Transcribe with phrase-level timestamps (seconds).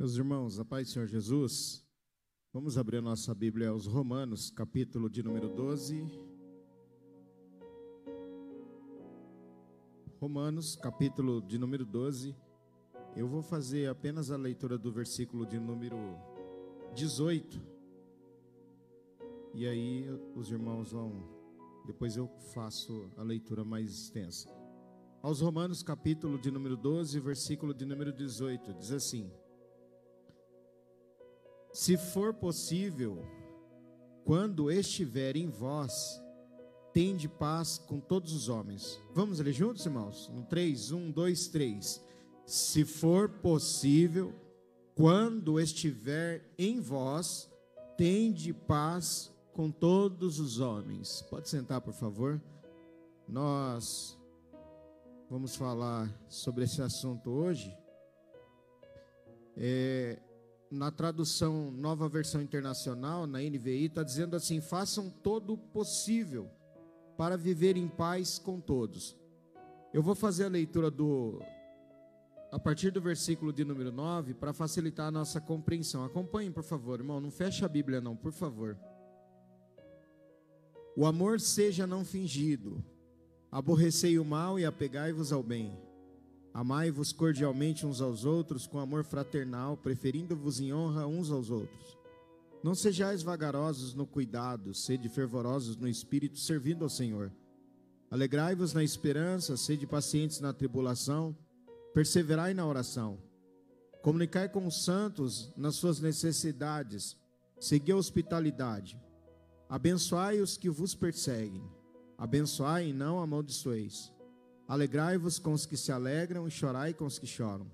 [0.00, 1.86] Meus irmãos, a paz do Senhor Jesus,
[2.54, 6.02] vamos abrir a nossa Bíblia aos Romanos, capítulo de número 12.
[10.18, 12.34] Romanos, capítulo de número 12.
[13.14, 15.98] Eu vou fazer apenas a leitura do versículo de número
[16.94, 17.60] 18.
[19.52, 21.12] E aí os irmãos vão.
[21.84, 24.48] Depois eu faço a leitura mais extensa.
[25.20, 29.30] Aos Romanos, capítulo de número 12, versículo de número 18, diz assim:
[31.72, 33.24] se for possível,
[34.24, 36.20] quando estiver em vós,
[36.92, 39.00] tende paz com todos os homens.
[39.14, 40.28] Vamos ler juntos, irmãos?
[40.28, 42.04] Um, três, um, dois, três.
[42.44, 44.34] Se for possível,
[44.94, 47.48] quando estiver em vós,
[47.96, 51.22] tende paz com todos os homens.
[51.30, 52.40] Pode sentar, por favor.
[53.28, 54.18] Nós
[55.28, 57.76] vamos falar sobre esse assunto hoje.
[59.56, 60.18] É,
[60.70, 66.48] na tradução Nova Versão Internacional, na NVI, está dizendo assim: façam todo o possível
[67.16, 69.16] para viver em paz com todos.
[69.92, 71.42] Eu vou fazer a leitura do.
[72.52, 76.04] A partir do versículo de número 9, para facilitar a nossa compreensão.
[76.04, 77.20] Acompanhem, por favor, irmão.
[77.20, 78.76] Não feche a Bíblia, não, por favor.
[80.96, 82.84] O amor seja não fingido.
[83.52, 85.76] Aborrecei o mal e apegai-vos ao bem.
[86.52, 91.96] Amai-vos cordialmente uns aos outros com amor fraternal, preferindo-vos em honra uns aos outros.
[92.62, 97.32] Não sejais vagarosos no cuidado, sede fervorosos no espírito, servindo ao Senhor.
[98.10, 101.36] Alegrai-vos na esperança, sede pacientes na tribulação,
[101.94, 103.18] perseverai na oração.
[104.02, 107.16] Comunicai com os santos nas suas necessidades,
[107.60, 109.00] segui a hospitalidade.
[109.68, 111.62] Abençoai os que vos perseguem,
[112.18, 114.12] abençoai e não amaldiçoeis.
[114.70, 117.66] Alegrai-vos com os que se alegram e chorai com os que choram.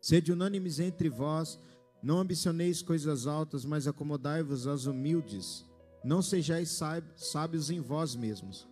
[0.00, 1.60] Sede unânimes entre vós,
[2.02, 5.66] não ambicioneis coisas altas, mas acomodai-vos aos humildes.
[6.02, 6.80] Não sejais
[7.14, 8.66] sábios em vós mesmos.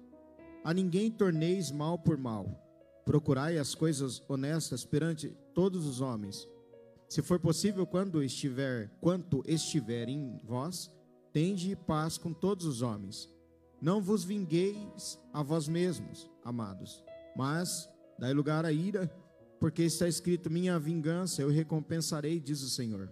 [0.64, 2.59] A ninguém torneis mal por mal.
[3.04, 6.48] Procurai as coisas honestas perante todos os homens.
[7.06, 10.91] Se for possível, quando estiver, quanto estiver em vós,
[11.34, 13.28] tende paz com todos os homens.
[13.78, 17.04] Não vos vingueis a vós mesmos, amados,
[17.36, 19.10] mas dai lugar à ira,
[19.58, 23.10] porque está escrito: Minha vingança eu recompensarei, diz o Senhor.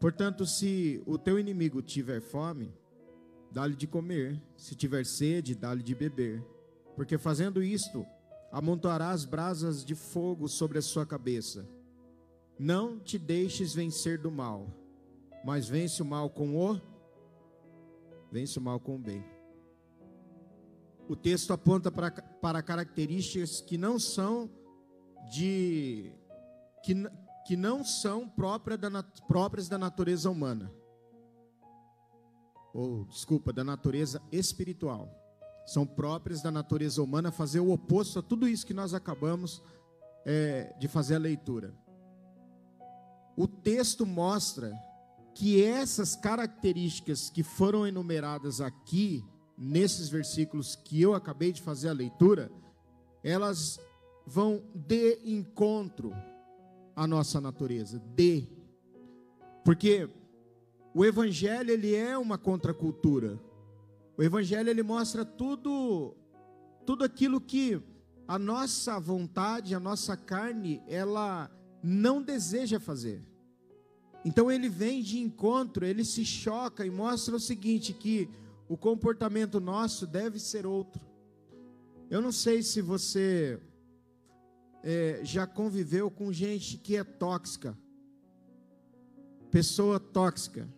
[0.00, 2.74] Portanto, se o teu inimigo tiver fome,
[3.50, 6.44] dá-lhe de comer, se tiver sede, dá-lhe de beber,
[6.96, 8.04] porque fazendo isto,
[8.52, 11.66] amontoarás brasas de fogo sobre a sua cabeça.
[12.58, 14.68] Não te deixes vencer do mal,
[15.44, 16.80] mas vence o mal com o
[18.30, 19.33] vence o mal com o bem.
[21.08, 24.50] O texto aponta para, para características que não são
[25.30, 26.12] de
[26.82, 26.94] que,
[27.46, 30.72] que não são própria da, próprias da natureza humana.
[32.72, 35.08] Ou, desculpa, da natureza espiritual.
[35.66, 39.62] São próprias da natureza humana fazer o oposto a tudo isso que nós acabamos
[40.24, 41.74] é, de fazer a leitura.
[43.36, 44.72] O texto mostra
[45.34, 49.24] que essas características que foram enumeradas aqui
[49.56, 52.50] nesses versículos que eu acabei de fazer a leitura,
[53.22, 53.78] elas
[54.26, 56.12] vão de encontro
[56.94, 58.46] à nossa natureza, de.
[59.64, 60.08] Porque
[60.94, 63.40] o evangelho ele é uma contracultura.
[64.16, 66.14] O evangelho ele mostra tudo
[66.86, 67.80] tudo aquilo que
[68.28, 71.50] a nossa vontade, a nossa carne, ela
[71.82, 73.22] não deseja fazer.
[74.24, 78.28] Então ele vem de encontro, ele se choca e mostra o seguinte que
[78.68, 81.00] o comportamento nosso deve ser outro.
[82.10, 83.60] Eu não sei se você
[84.82, 87.76] é, já conviveu com gente que é tóxica,
[89.50, 90.68] pessoa tóxica,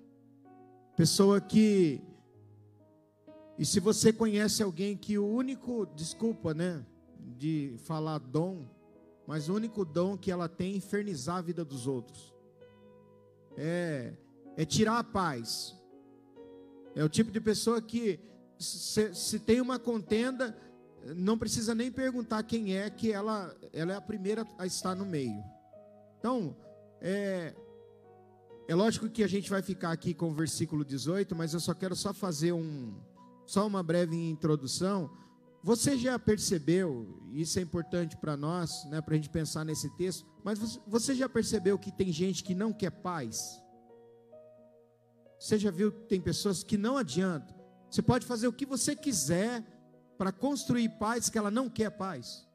[0.97, 2.01] pessoa que.
[3.59, 6.85] E se você conhece alguém que o único, desculpa, né,
[7.19, 8.67] de falar dom,
[9.27, 12.35] mas o único dom que ela tem é infernizar a vida dos outros,
[13.57, 14.13] é,
[14.57, 15.75] é tirar a paz,
[16.97, 18.19] é o tipo de pessoa que,
[18.59, 20.57] se, se tem uma contenda,
[21.15, 25.05] não precisa nem perguntar quem é, que ela, ela é a primeira a estar no
[25.05, 25.45] meio.
[26.19, 26.57] Então,
[27.03, 27.55] é,
[28.67, 31.75] é lógico que a gente vai ficar aqui com o versículo 18, mas eu só
[31.75, 32.95] quero só fazer um,
[33.45, 35.11] só uma breve introdução.
[35.63, 40.27] Você já percebeu, isso é importante para nós, né, para a gente pensar nesse texto,
[40.43, 43.61] mas você já percebeu que tem gente que não quer paz?
[45.39, 47.55] Você já viu que tem pessoas que não adianta.
[47.91, 49.65] Você pode fazer o que você quiser
[50.17, 52.47] para construir paz que ela não quer paz.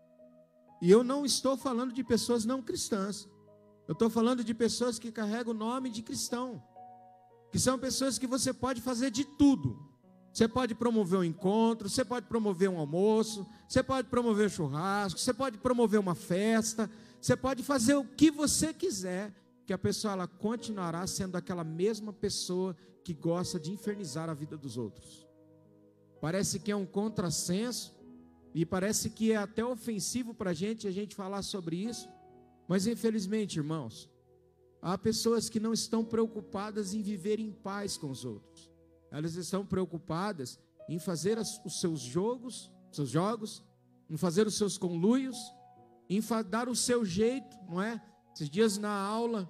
[0.82, 3.28] E eu não estou falando de pessoas não cristãs.
[3.88, 6.64] Eu estou falando de pessoas que carregam o nome de cristão,
[7.52, 9.92] que são pessoas que você pode fazer de tudo.
[10.34, 15.20] Você pode promover um encontro, você pode promover um almoço, você pode promover um churrasco,
[15.20, 16.90] você pode promover uma festa,
[17.20, 19.34] você pode fazer o que você quiser,
[19.66, 24.58] que a pessoa ela continuará sendo aquela mesma pessoa que gosta de infernizar a vida
[24.58, 25.28] dos outros.
[26.20, 27.94] Parece que é um contrassenso
[28.54, 32.08] e parece que é até ofensivo para a gente a gente falar sobre isso,
[32.68, 34.10] mas infelizmente, irmãos,
[34.82, 38.70] há pessoas que não estão preocupadas em viver em paz com os outros.
[39.10, 43.64] Elas estão preocupadas em fazer os seus jogos, seus jogos,
[44.10, 45.38] em fazer os seus conluios,
[46.10, 48.02] em dar o seu jeito, não é?
[48.34, 49.50] Esses dias na aula,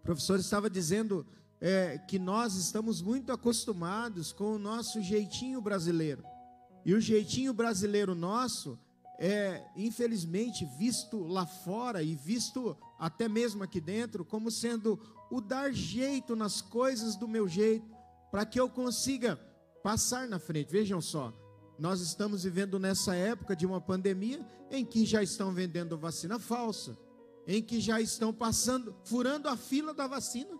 [0.00, 1.26] o professor estava dizendo
[1.60, 6.24] é, que nós estamos muito acostumados com o nosso jeitinho brasileiro.
[6.84, 8.78] E o jeitinho brasileiro nosso
[9.18, 14.98] é, infelizmente, visto lá fora e visto até mesmo aqui dentro como sendo
[15.30, 17.88] o dar jeito nas coisas do meu jeito,
[18.32, 19.36] para que eu consiga
[19.82, 20.72] passar na frente.
[20.72, 21.32] Vejam só,
[21.78, 26.98] nós estamos vivendo nessa época de uma pandemia em que já estão vendendo vacina falsa,
[27.46, 30.58] em que já estão passando, furando a fila da vacina.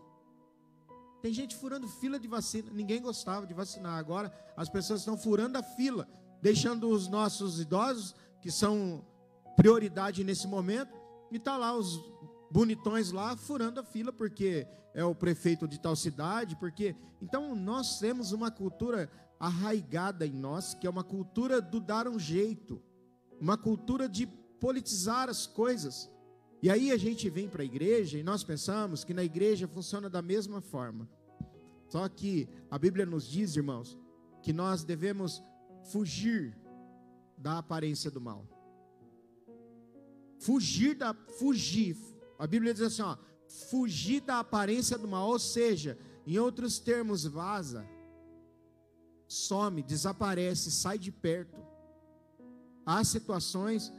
[1.21, 2.71] Tem gente furando fila de vacina.
[2.73, 3.99] Ninguém gostava de vacinar.
[3.99, 6.09] Agora as pessoas estão furando a fila,
[6.41, 9.07] deixando os nossos idosos, que são
[9.57, 10.93] prioridade nesse momento,
[11.31, 12.01] e tá lá os
[12.51, 17.99] bonitões lá furando a fila porque é o prefeito de tal cidade, porque então nós
[17.99, 22.83] temos uma cultura arraigada em nós, que é uma cultura do dar um jeito,
[23.41, 24.27] uma cultura de
[24.61, 26.11] politizar as coisas.
[26.63, 30.09] E aí a gente vem para a igreja e nós pensamos que na igreja funciona
[30.09, 31.09] da mesma forma.
[31.89, 33.99] Só que a Bíblia nos diz, irmãos,
[34.43, 35.43] que nós devemos
[35.91, 36.57] fugir
[37.37, 38.47] da aparência do mal.
[40.39, 41.97] Fugir da fugir.
[42.39, 43.17] A Bíblia diz assim, ó,
[43.69, 47.85] fugir da aparência do mal, ou seja, em outros termos, vaza,
[49.27, 51.61] some, desaparece, sai de perto.
[52.87, 53.93] Há situações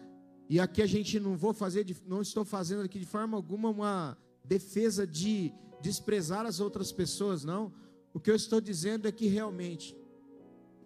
[0.53, 4.15] e aqui a gente não vou fazer, não estou fazendo aqui de forma alguma uma
[4.45, 5.51] defesa de
[5.81, 7.73] desprezar as outras pessoas, não.
[8.13, 9.97] O que eu estou dizendo é que realmente,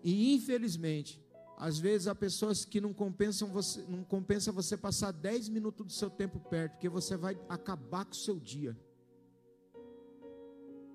[0.01, 1.21] e infelizmente,
[1.57, 5.91] às vezes há pessoas que não compensam você, não compensa você passar 10 minutos do
[5.91, 8.73] seu tempo perto, porque você vai acabar com o seu dia.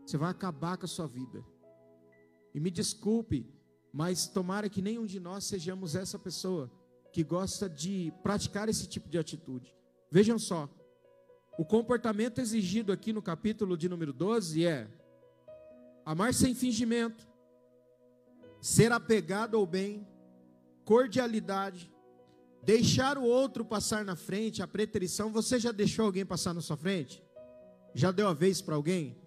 [0.06, 1.44] Você vai acabar com a sua vida.
[2.54, 3.46] E me desculpe,
[3.92, 6.72] mas tomara que nenhum de nós sejamos essa pessoa
[7.12, 9.74] que gosta de praticar esse tipo de atitude.
[10.10, 10.68] Vejam só,
[11.58, 14.88] o comportamento exigido aqui no capítulo de número 12 é
[16.04, 17.28] amar sem fingimento,
[18.60, 20.06] ser apegado ao bem,
[20.84, 21.92] cordialidade,
[22.62, 25.30] deixar o outro passar na frente, a preterição.
[25.32, 27.22] Você já deixou alguém passar na sua frente?
[27.94, 29.20] Já deu a vez para alguém?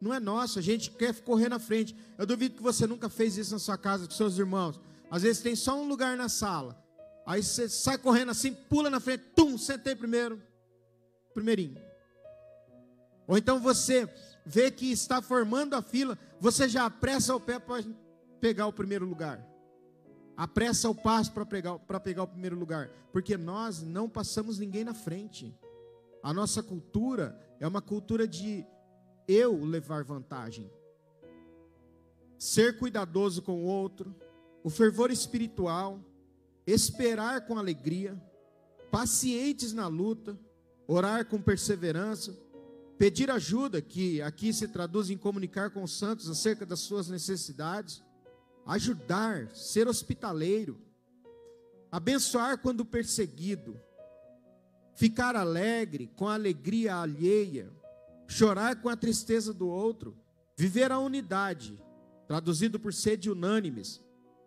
[0.00, 1.94] Não é nosso, a gente quer correr na frente.
[2.16, 4.80] Eu duvido que você nunca fez isso na sua casa com seus irmãos.
[5.10, 6.80] Às vezes tem só um lugar na sala.
[7.26, 10.42] Aí você sai correndo assim, pula na frente, tum, sentei primeiro,
[11.32, 11.80] primeirinho.
[13.26, 14.08] Ou então você
[14.44, 17.84] vê que está formando a fila, você já apressa o pé para
[18.40, 19.46] pegar o primeiro lugar.
[20.36, 22.90] Apressa o passo para pegar, para pegar o primeiro lugar.
[23.12, 25.54] Porque nós não passamos ninguém na frente.
[26.22, 28.66] A nossa cultura é uma cultura de
[29.28, 30.70] eu levar vantagem.
[32.38, 34.14] Ser cuidadoso com o outro,
[34.64, 36.00] o fervor espiritual,
[36.70, 38.20] esperar com alegria,
[38.90, 40.38] pacientes na luta,
[40.86, 42.36] orar com perseverança,
[42.98, 48.02] pedir ajuda, que aqui se traduz em comunicar com os santos acerca das suas necessidades,
[48.66, 50.78] ajudar, ser hospitaleiro,
[51.90, 53.80] abençoar quando perseguido,
[54.94, 57.72] ficar alegre com a alegria alheia,
[58.26, 60.16] chorar com a tristeza do outro,
[60.56, 61.82] viver a unidade,
[62.28, 64.00] traduzido por sede unânimes,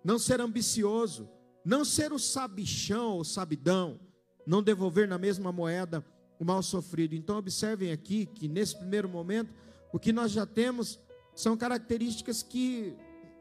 [0.03, 1.29] não ser ambicioso,
[1.63, 3.99] não ser o sabichão ou sabidão,
[4.45, 6.05] não devolver na mesma moeda
[6.39, 7.15] o mal sofrido.
[7.15, 9.53] Então, observem aqui que nesse primeiro momento,
[9.91, 10.99] o que nós já temos
[11.35, 12.95] são características que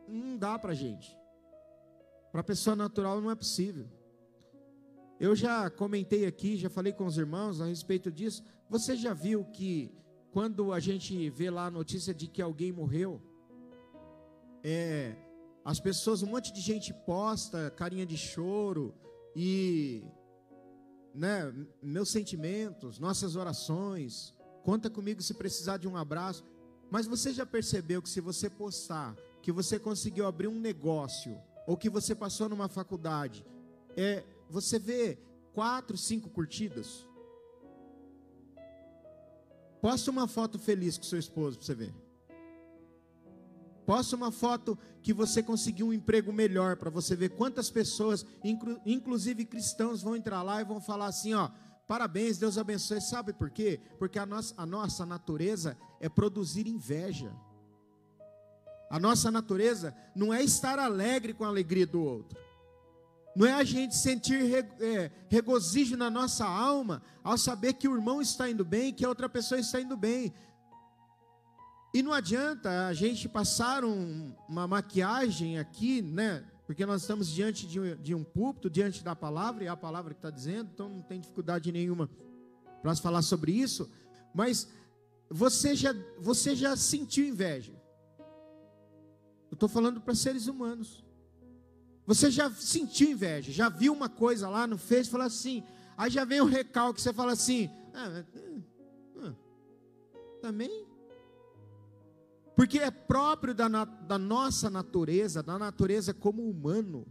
[0.09, 1.17] não dá para gente.
[2.31, 3.87] Para a pessoa natural não é possível.
[5.21, 8.43] Eu já comentei aqui, já falei com os irmãos a respeito disso.
[8.69, 9.93] Você já viu que
[10.33, 13.21] quando a gente vê lá a notícia de que alguém morreu,
[14.64, 15.14] é,
[15.64, 18.95] as pessoas, um monte de gente posta carinha de choro
[19.35, 20.02] e
[21.14, 21.52] né,
[21.83, 26.45] meus sentimentos, nossas orações, conta comigo se precisar de um abraço.
[26.90, 31.76] Mas você já percebeu que se você postar que você conseguiu abrir um negócio ou
[31.76, 33.45] que você passou numa faculdade,
[33.97, 35.19] é, você vê
[35.52, 37.07] quatro, cinco curtidas?
[39.81, 42.01] Posta uma foto feliz com seu esposo para você ver.
[43.86, 48.80] Posta uma foto que você conseguiu um emprego melhor para você ver quantas pessoas, inclu,
[48.86, 51.50] inclusive cristãos, vão entrar lá e vão falar assim: ó,
[51.86, 53.00] parabéns, Deus abençoe.
[53.00, 53.80] Sabe por quê?
[53.98, 57.32] Porque a nossa, a nossa natureza é produzir inveja.
[58.88, 62.38] A nossa natureza não é estar alegre com a alegria do outro.
[63.34, 68.20] Não é a gente sentir é, regozijo na nossa alma ao saber que o irmão
[68.20, 70.32] está indo bem, que a outra pessoa está indo bem.
[71.94, 76.42] E não adianta a gente passar um, uma maquiagem aqui, né?
[76.66, 79.76] Porque nós estamos diante de um, de um púlpito, diante da palavra, e é a
[79.76, 82.08] palavra que está dizendo, então não tem dificuldade nenhuma
[82.80, 83.90] para falar sobre isso.
[84.34, 84.68] Mas
[85.28, 87.75] você já, você já sentiu inveja.
[89.50, 91.04] Eu estou falando para seres humanos.
[92.06, 95.62] Você já sentiu inveja, já viu uma coisa lá no Face, falou assim,
[95.96, 99.32] aí já vem o recalque, você fala assim, ah, ah, ah
[100.40, 100.87] também
[102.54, 107.06] porque é próprio da, da nossa natureza, da natureza como humano,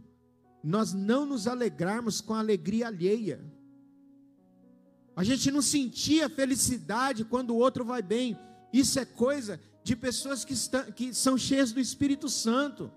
[0.62, 3.44] nós não nos alegrarmos com a alegria alheia.
[5.16, 8.38] A gente não sentia felicidade quando o outro vai bem.
[8.72, 12.90] Isso é coisa de pessoas que, estão, que são cheias do Espírito Santo.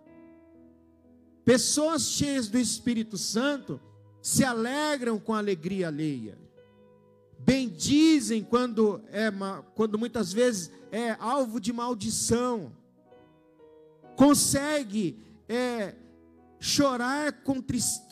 [1.44, 3.82] Pessoas cheias do Espírito Santo
[4.22, 6.45] se alegram com a alegria alheia.
[7.46, 9.30] Bendizem quando é
[9.76, 12.72] quando muitas vezes é alvo de maldição,
[14.16, 15.94] consegue é,
[16.60, 17.62] chorar com,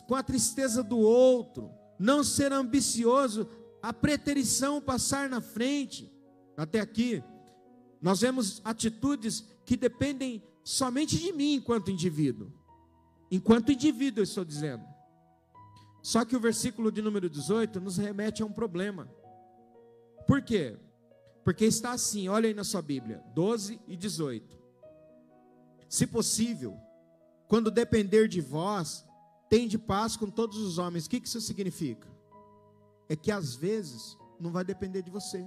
[0.06, 3.48] com a tristeza do outro, não ser ambicioso,
[3.82, 6.08] a preterição passar na frente.
[6.56, 7.20] Até aqui,
[8.00, 12.52] nós vemos atitudes que dependem somente de mim enquanto indivíduo.
[13.32, 14.84] Enquanto indivíduo, eu estou dizendo.
[16.00, 19.08] Só que o versículo de número 18 nos remete a um problema.
[20.26, 20.76] Por quê?
[21.44, 24.58] Porque está assim, olha aí na sua Bíblia, 12 e 18.
[25.88, 26.76] Se possível,
[27.46, 29.04] quando depender de vós,
[29.68, 31.06] de paz com todos os homens.
[31.06, 32.08] O que isso significa?
[33.08, 35.46] É que às vezes não vai depender de você.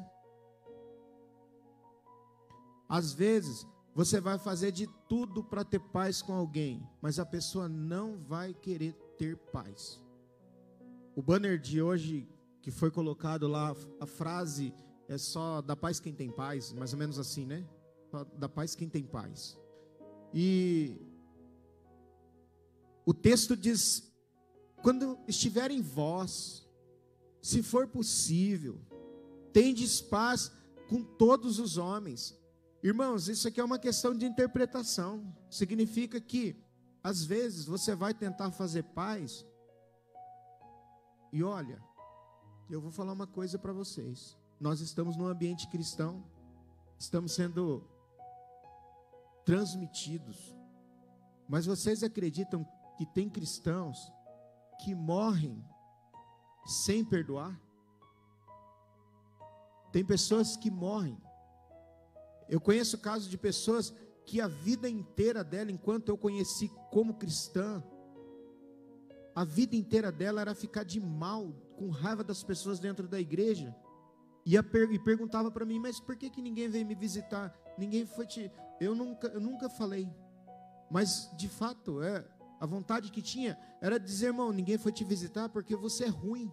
[2.88, 7.67] Às vezes você vai fazer de tudo para ter paz com alguém, mas a pessoa
[7.67, 10.01] não vai querer ter paz.
[11.15, 12.29] O banner de hoje
[12.67, 14.74] que foi colocado lá, a frase
[15.07, 17.65] é só da paz quem tem paz, mais ou menos assim, né?
[18.12, 19.57] Só da paz quem tem paz.
[20.33, 21.00] E
[23.05, 24.12] o texto diz:
[24.83, 26.67] quando estiver em vós,
[27.41, 28.81] se for possível,
[29.53, 30.51] tendes paz
[30.89, 32.38] com todos os homens.
[32.83, 35.33] Irmãos, isso aqui é uma questão de interpretação.
[35.50, 36.62] Significa que,
[37.01, 39.45] às vezes, você vai tentar fazer paz,
[41.31, 41.81] e olha,
[42.69, 44.38] eu vou falar uma coisa para vocês.
[44.59, 46.24] Nós estamos num ambiente cristão,
[47.00, 47.88] estamos sendo
[49.45, 50.55] transmitidos.
[51.47, 54.12] Mas vocês acreditam que tem cristãos
[54.83, 55.63] que morrem
[56.65, 57.57] sem perdoar?
[59.91, 61.17] Tem pessoas que morrem.
[62.50, 63.93] Eu conheço casos de pessoas
[64.25, 67.81] que a vida inteira dela, enquanto eu conheci como cristã,
[69.33, 73.74] a vida inteira dela era ficar de mal, com raiva das pessoas dentro da igreja.
[74.46, 77.53] E, per e perguntava para mim, mas por que, que ninguém veio me visitar?
[77.77, 78.51] Ninguém foi te.
[78.79, 80.10] Eu nunca, eu nunca falei.
[80.89, 82.25] Mas de fato, é,
[82.60, 86.51] a vontade que tinha era dizer, irmão, ninguém foi te visitar porque você é ruim.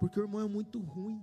[0.00, 1.22] Porque o irmão é muito ruim.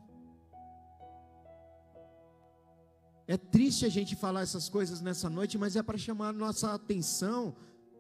[3.28, 6.74] É triste a gente falar essas coisas nessa noite, mas é para chamar a nossa
[6.74, 7.56] atenção,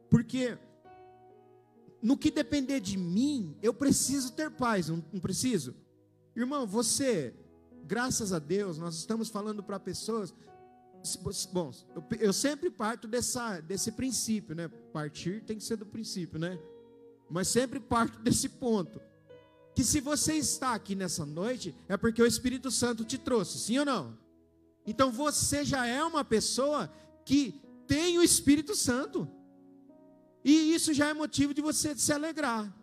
[0.09, 0.57] porque
[2.01, 5.75] no que depender de mim, eu preciso ter paz, não, preciso?
[6.35, 7.33] Irmão, você,
[7.85, 10.33] graças a Deus, nós estamos falando para pessoas.
[11.51, 14.67] Bom, eu, eu, sempre parto dessa, desse princípio, né?
[14.93, 16.59] Partir tem que ser do princípio, né?
[17.29, 19.01] Mas sempre parto desse ponto.
[19.75, 23.77] Que se você está aqui nessa noite, é porque o Espírito Santo te trouxe, sim
[23.77, 24.17] ou não?
[24.85, 26.91] Então você já é uma pessoa
[27.25, 29.27] que tem o Espírito Santo.
[30.49, 32.75] E isso já é motivo de você se alegrar.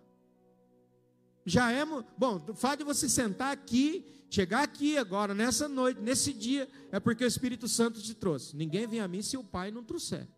[1.45, 1.85] Já é,
[2.17, 7.01] bom, o fato de você sentar aqui, chegar aqui agora, nessa noite, nesse dia, é
[7.01, 8.57] porque o Espírito Santo te trouxe.
[8.57, 10.29] Ninguém vem a mim se o Pai não trouxer.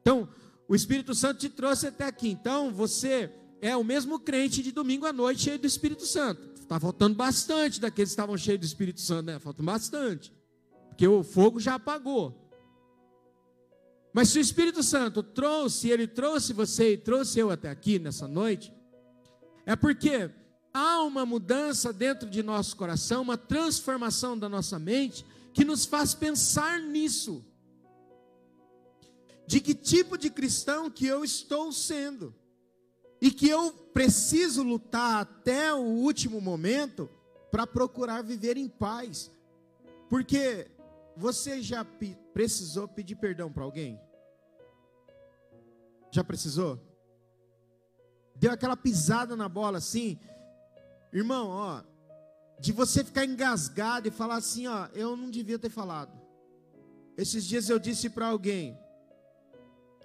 [0.00, 0.28] Então,
[0.66, 2.28] o Espírito Santo te trouxe até aqui.
[2.30, 6.42] Então, você é o mesmo crente de domingo à noite cheio do Espírito Santo.
[6.56, 9.38] Está faltando bastante daqueles que estavam cheios do Espírito Santo, né?
[9.38, 10.32] Falta bastante.
[10.88, 12.41] Porque o fogo já apagou.
[14.12, 18.28] Mas se o Espírito Santo trouxe, ele trouxe você e trouxe eu até aqui nessa
[18.28, 18.72] noite,
[19.64, 20.30] é porque
[20.72, 26.14] há uma mudança dentro de nosso coração, uma transformação da nossa mente, que nos faz
[26.14, 27.44] pensar nisso.
[29.46, 32.34] De que tipo de cristão que eu estou sendo.
[33.20, 37.08] E que eu preciso lutar até o último momento
[37.50, 39.30] para procurar viver em paz.
[40.08, 40.66] Porque
[41.16, 41.84] você já
[42.32, 44.00] precisou pedir perdão para alguém?
[46.10, 46.80] Já precisou?
[48.34, 50.18] Deu aquela pisada na bola assim?
[51.12, 51.82] Irmão, ó,
[52.58, 56.20] de você ficar engasgado e falar assim, ó, eu não devia ter falado.
[57.16, 58.78] Esses dias eu disse para alguém,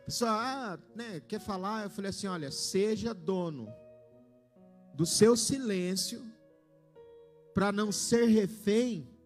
[0.05, 1.83] pessoal, ah, né, quer falar?
[1.83, 3.73] Eu falei assim, olha, seja dono
[4.93, 6.25] do seu silêncio
[7.53, 9.16] para não ser refém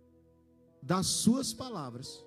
[0.81, 2.23] das suas palavras.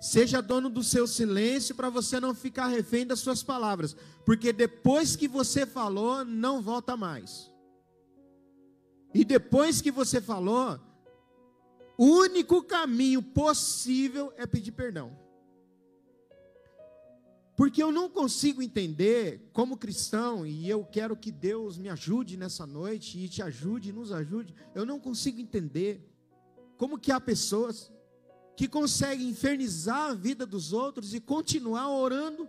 [0.00, 5.16] Seja dono do seu silêncio para você não ficar refém das suas palavras, porque depois
[5.16, 7.50] que você falou, não volta mais.
[9.14, 10.78] E depois que você falou,
[11.96, 15.16] o único caminho possível é pedir perdão.
[17.56, 22.66] Porque eu não consigo entender, como cristão, e eu quero que Deus me ajude nessa
[22.66, 24.54] noite, e te ajude, nos ajude.
[24.74, 26.13] Eu não consigo entender
[26.76, 27.92] como que há pessoas
[28.56, 32.48] que conseguem infernizar a vida dos outros e continuar orando,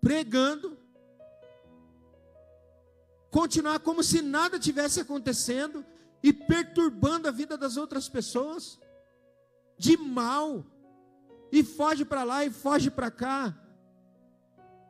[0.00, 0.76] pregando,
[3.30, 5.84] continuar como se nada tivesse acontecendo
[6.22, 8.78] e perturbando a vida das outras pessoas
[9.78, 10.64] de mal
[11.50, 13.58] e foge para lá e foge para cá.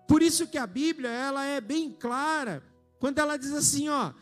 [0.06, 2.62] Por isso que a Bíblia, ela é bem clara,
[2.99, 4.12] quando ela diz assim, ó,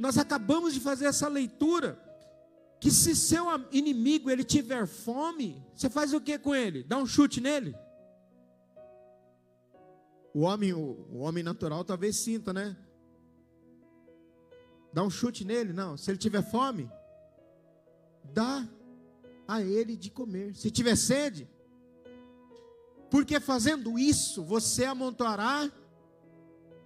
[0.00, 2.00] nós acabamos de fazer essa leitura,
[2.80, 6.82] que se seu inimigo ele tiver fome, você faz o que com ele?
[6.82, 7.76] Dá um chute nele?
[10.32, 12.74] O homem, o, o homem natural talvez sinta, né?
[14.90, 15.74] Dá um chute nele?
[15.74, 15.98] Não.
[15.98, 16.90] Se ele tiver fome,
[18.24, 18.66] dá
[19.46, 20.56] a ele de comer.
[20.56, 21.46] Se tiver sede,
[23.10, 25.70] porque fazendo isso você amontoará.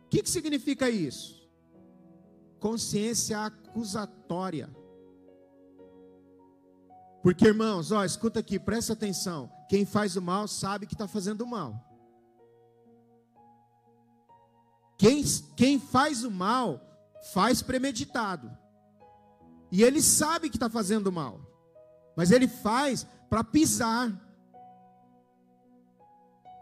[0.05, 1.43] O que, que significa isso?
[2.64, 4.74] Consciência acusatória.
[7.22, 9.53] Porque, irmãos, ó, escuta aqui, presta atenção.
[9.68, 11.79] Quem faz o mal sabe que está fazendo o mal.
[14.96, 15.22] Quem,
[15.55, 16.81] quem faz o mal,
[17.35, 18.50] faz premeditado.
[19.70, 21.38] E ele sabe que está fazendo mal.
[22.16, 24.11] Mas ele faz para pisar.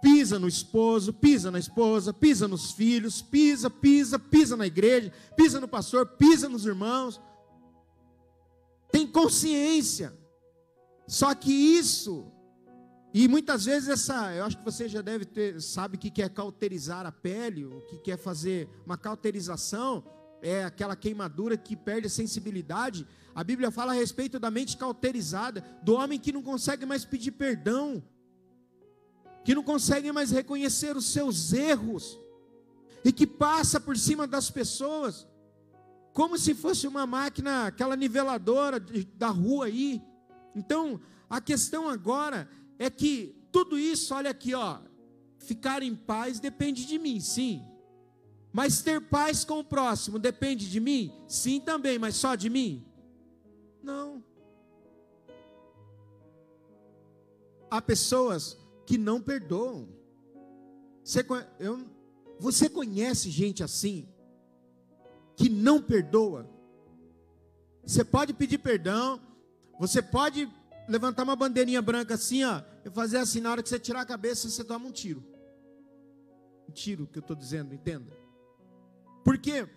[0.03, 5.61] Pisa no esposo, pisa na esposa, pisa nos filhos, pisa, pisa, pisa na igreja, pisa
[5.61, 7.21] no pastor, pisa nos irmãos.
[8.91, 10.13] Tem consciência.
[11.07, 12.33] Só que isso,
[13.15, 16.29] e muitas vezes essa, eu acho que você já deve ter, sabe o que é
[16.29, 20.05] cauterizar a pele, o que é fazer uma cauterização,
[20.43, 23.07] é aquela queimadura que perde a sensibilidade.
[23.35, 27.33] A Bíblia fala a respeito da mente cauterizada, do homem que não consegue mais pedir
[27.33, 28.03] perdão,
[29.45, 32.19] que não consegue mais reconhecer os seus erros,
[33.05, 35.27] e que passa por cima das pessoas,
[36.13, 40.01] como se fosse uma máquina, aquela niveladora de, da rua aí.
[40.55, 44.79] Então, a questão agora é que tudo isso, olha aqui, ó,
[45.39, 47.65] ficar em paz depende de mim, sim.
[48.53, 51.13] Mas ter paz com o próximo depende de mim?
[51.27, 52.87] Sim, também, mas só de mim?
[53.83, 54.23] Não.
[57.71, 59.89] Há pessoas que não perdoam.
[61.05, 61.25] Você,
[61.59, 61.87] eu,
[62.39, 64.09] você conhece gente assim,
[65.37, 66.49] que não perdoa?
[67.85, 69.21] Você pode pedir perdão,
[69.79, 70.49] você pode
[70.89, 74.07] levantar uma bandeirinha branca assim, ó, e fazer assim, na hora que você tirar a
[74.07, 75.25] cabeça, você toma um tiro.
[76.69, 78.13] Um tiro que eu estou dizendo, entenda.
[79.25, 79.69] Porque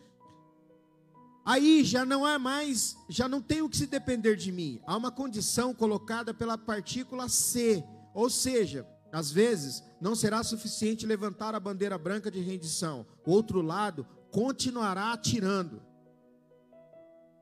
[1.43, 4.81] aí já não é mais, já não tem o que se depender de mim.
[4.85, 11.55] Há uma condição colocada pela partícula C, ou seja, às vezes não será suficiente levantar
[11.55, 13.05] a bandeira branca de rendição.
[13.25, 15.81] O outro lado continuará atirando.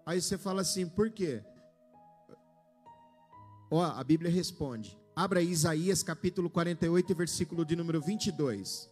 [0.05, 1.43] Aí você fala assim, por quê?
[3.71, 4.95] Ó, a Bíblia responde.
[5.15, 8.87] Abra Isaías capítulo 48, versículo de número 22.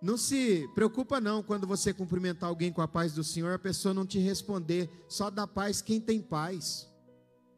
[0.00, 3.92] Não se preocupa não quando você cumprimentar alguém com a paz do Senhor, a pessoa
[3.92, 4.88] não te responder.
[5.10, 6.90] Só dá paz quem tem paz.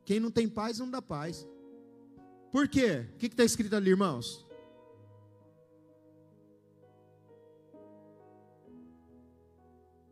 [0.04, 1.46] Quem não tem paz não dá paz.
[2.52, 3.06] Por quê?
[3.14, 4.46] O que está escrito ali, irmãos?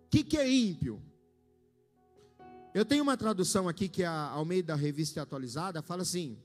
[0.06, 1.00] O que, que é ímpio?
[2.74, 6.38] Eu tenho uma tradução aqui que é ao meio da revista atualizada, fala assim: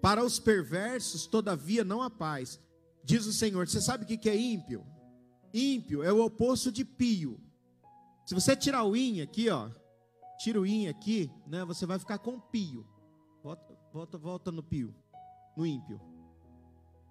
[0.00, 2.60] Para os perversos, todavia, não há paz.
[3.02, 3.68] Diz o Senhor.
[3.68, 4.86] Você sabe o que é ímpio?
[5.52, 7.40] Ímpio é o oposto de pio.
[8.24, 9.70] Se você tirar o in aqui, ó,
[10.38, 12.86] tira o in aqui, né, você vai ficar com pio.
[13.42, 14.94] Volta, volta, volta no pio,
[15.56, 16.00] no ímpio.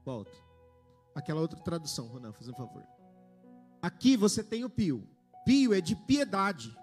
[0.06, 0.32] Volta.
[1.14, 2.84] Aquela outra tradução, Ronan, faz um favor.
[3.82, 5.08] Aqui você tem o pio.
[5.46, 6.76] Pio é de piedade.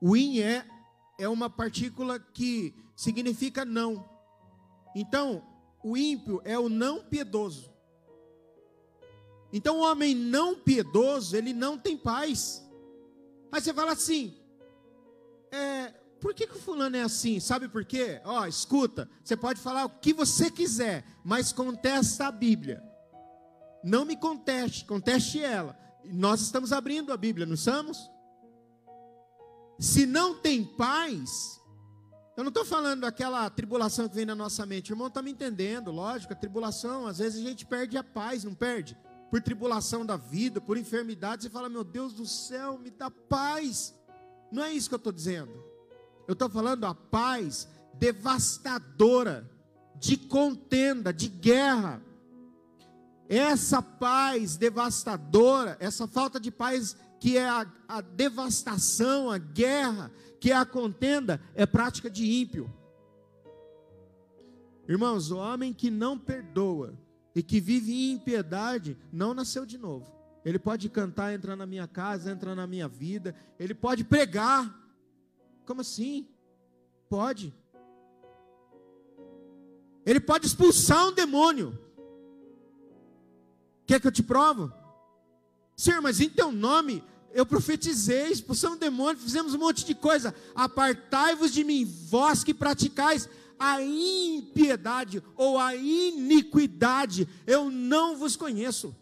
[0.00, 0.66] O in é
[1.18, 4.08] é uma partícula que significa não.
[4.94, 5.42] Então,
[5.82, 7.72] o ímpio é o não piedoso.
[9.52, 12.62] Então, o homem não piedoso, ele não tem paz.
[13.50, 14.35] Aí você fala assim:
[15.52, 15.88] é,
[16.20, 17.38] por que, que o fulano é assim?
[17.40, 18.20] Sabe por quê?
[18.24, 22.82] Ó, escuta, você pode falar o que você quiser, mas contesta a Bíblia.
[23.84, 25.78] Não me conteste, conteste ela.
[26.04, 28.10] Nós estamos abrindo a Bíblia, não estamos?
[29.78, 31.60] Se não tem paz,
[32.36, 34.90] eu não estou falando daquela tribulação que vem na nossa mente.
[34.90, 38.44] O irmão está me entendendo, lógico, a tribulação, às vezes a gente perde a paz,
[38.44, 38.94] não perde?
[39.30, 43.95] Por tribulação da vida, por enfermidade, você fala, meu Deus do céu, me dá paz.
[44.50, 45.52] Não é isso que eu estou dizendo.
[46.26, 49.48] Eu estou falando a paz devastadora,
[49.98, 52.02] de contenda, de guerra.
[53.28, 60.52] Essa paz devastadora, essa falta de paz que é a, a devastação, a guerra, que
[60.52, 62.72] é a contenda, é prática de ímpio.
[64.88, 66.94] Irmãos, o homem que não perdoa
[67.34, 70.15] e que vive em impiedade não nasceu de novo.
[70.46, 74.72] Ele pode cantar, entrar na minha casa, entrar na minha vida, ele pode pregar.
[75.66, 76.28] Como assim?
[77.08, 77.52] Pode.
[80.06, 81.76] Ele pode expulsar um demônio.
[83.84, 84.72] Quer que eu te provo?
[85.76, 90.32] Senhor, mas em teu nome eu profetizei, expulsamos demônio, fizemos um monte de coisa.
[90.54, 93.28] Apartai-vos de mim, vós que praticais
[93.58, 98.94] a impiedade ou a iniquidade, eu não vos conheço.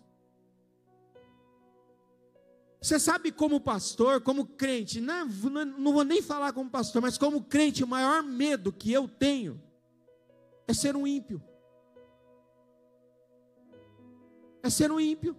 [2.85, 7.42] Você sabe, como pastor, como crente, não, não vou nem falar como pastor, mas como
[7.42, 9.59] crente, o maior medo que eu tenho
[10.68, 11.42] é ser um ímpio.
[14.62, 15.35] É ser um ímpio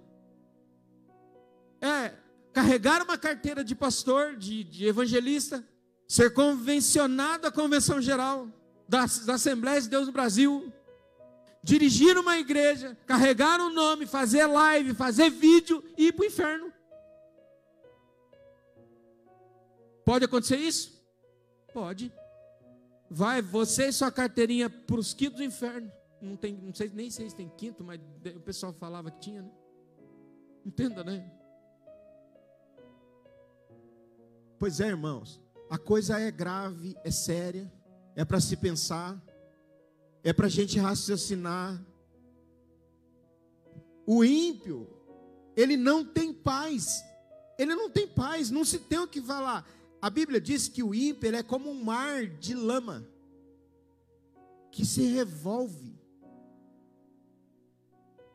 [1.85, 2.13] é
[2.51, 5.63] carregar uma carteira de pastor, de, de evangelista,
[6.07, 8.47] ser convencionado à convenção geral
[8.89, 10.73] das, Assembleias de Deus no Brasil,
[11.63, 16.74] dirigir uma igreja, carregar um nome, fazer live, fazer vídeo e ir para o inferno.
[20.05, 21.03] Pode acontecer isso?
[21.73, 22.13] Pode.
[23.09, 25.91] Vai você e sua carteirinha para os quintos do inferno.
[26.21, 27.99] Não, tem, não sei nem sei se tem quinto, mas
[28.35, 29.51] o pessoal falava que tinha, né?
[30.65, 31.31] Entenda, né?
[34.57, 37.71] Pois é, irmãos, a coisa é grave, é séria,
[38.15, 39.21] é para se pensar,
[40.23, 41.83] é para a gente raciocinar.
[44.07, 44.87] O ímpio,
[45.55, 47.03] ele não tem paz,
[47.57, 49.67] ele não tem paz, não se tem o que falar.
[50.05, 53.03] A Bíblia diz que o ímpio é como um mar de lama
[54.71, 55.99] que se revolve.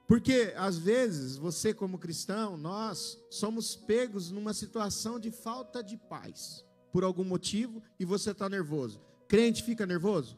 [0.05, 6.67] Porque às vezes você, como cristão, nós somos pegos numa situação de falta de paz,
[6.93, 9.01] por algum motivo, e você está nervoso.
[9.29, 10.37] Crente fica nervoso?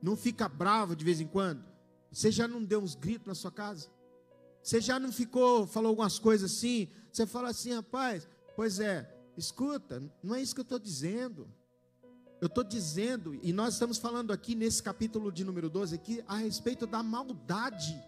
[0.00, 1.64] Não fica bravo de vez em quando?
[2.12, 3.90] Você já não deu uns gritos na sua casa?
[4.62, 6.88] Você já não ficou, falou algumas coisas assim?
[7.10, 11.48] Você fala assim, rapaz, pois é, escuta, não é isso que eu estou dizendo.
[12.40, 16.36] Eu estou dizendo, e nós estamos falando aqui nesse capítulo de número 12 aqui, a
[16.36, 18.02] respeito da maldade.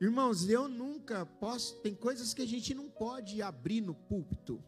[0.00, 4.62] Irmãos, eu nunca posso, tem coisas que a gente não pode abrir no púlpito.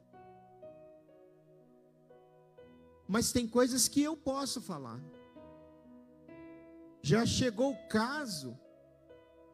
[3.06, 5.00] Mas tem coisas que eu posso falar.
[7.00, 8.58] Já chegou o caso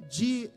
[0.09, 0.51] de,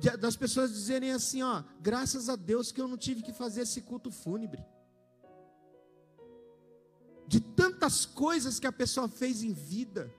[0.00, 3.62] de das pessoas dizerem assim, ó, graças a Deus que eu não tive que fazer
[3.62, 4.64] esse culto fúnebre
[7.28, 10.10] de tantas coisas que a pessoa fez em vida,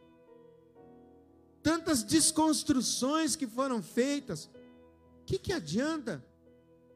[1.64, 6.24] tantas desconstruções que foram feitas, o que, que adianta?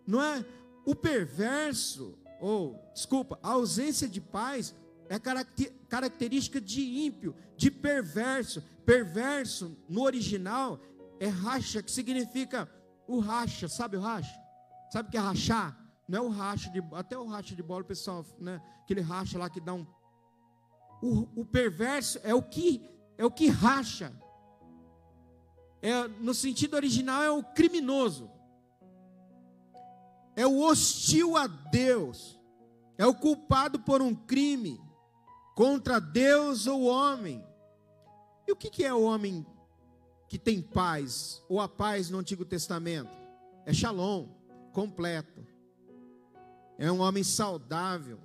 [0.06, 0.46] Não é?
[0.86, 4.76] O perverso, ou, desculpa, a ausência de paz
[5.10, 5.18] é
[5.90, 8.64] característica de ímpio, de perverso.
[8.86, 10.80] Perverso, no original,
[11.20, 12.70] é racha, que significa
[13.08, 14.40] o racha, sabe o racha?
[14.92, 15.78] Sabe o que é rachar?
[16.08, 18.62] Não é o racha de até o racha de bola, o pessoal, né?
[18.84, 19.86] Aquele racha lá que dá um
[21.02, 24.14] o, o perverso é o que é o que racha.
[25.82, 28.32] É, no sentido original é o criminoso.
[30.36, 32.40] É o hostil a Deus.
[32.98, 34.80] É o culpado por um crime.
[35.56, 37.46] contra Deus ou homem.
[38.48, 39.46] E o que é o homem
[40.34, 43.12] que tem paz, ou a paz no Antigo Testamento?
[43.68, 44.30] É shalom,
[44.72, 45.46] completo.
[46.76, 48.18] É um homem saudável,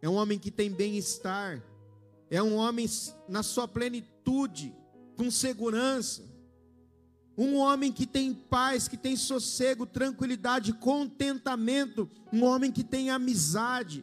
[0.00, 1.62] é um homem que tem bem-estar,
[2.30, 2.88] é um homem
[3.28, 4.74] na sua plenitude,
[5.14, 6.24] com segurança.
[7.36, 12.08] Um homem que tem paz, que tem sossego, tranquilidade, contentamento.
[12.32, 14.02] Um homem que tem amizade.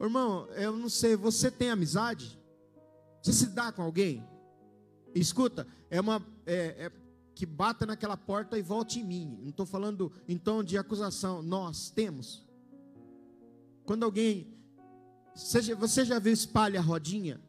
[0.00, 2.38] Irmão, eu não sei, você tem amizade?
[3.20, 4.24] Você se dá com alguém?
[5.14, 6.24] Escuta, é uma.
[6.44, 6.92] É, é,
[7.34, 9.38] que bata naquela porta e volte em mim.
[9.42, 11.42] Não estou falando em tom de acusação.
[11.42, 12.46] Nós temos.
[13.84, 14.52] Quando alguém.
[15.34, 17.40] Você, já viu espalha rodinha?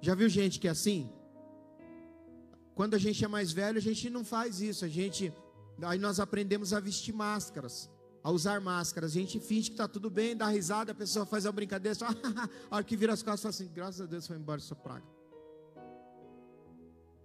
[0.00, 1.10] Já viu gente que é assim?
[2.74, 4.84] Quando a gente é mais velho, a gente não faz isso.
[4.84, 5.32] A gente.
[5.82, 7.90] Aí nós aprendemos a vestir máscaras,
[8.22, 9.12] a usar máscaras.
[9.12, 12.06] A gente finge que está tudo bem, dá risada, a pessoa faz a brincadeira, só,
[12.70, 15.19] a hora que vira as costas, fala assim: graças a Deus foi embora essa praga.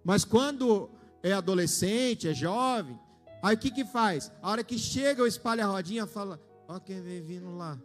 [0.06, 0.88] Mas quando
[1.20, 2.96] é adolescente, é jovem,
[3.42, 4.30] aí o que que faz?
[4.40, 7.76] A hora que chega o espalha rodinha, fala: Ó, quem vem vindo lá.